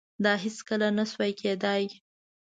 [0.23, 1.83] دا هیڅکله نشوای کېدای.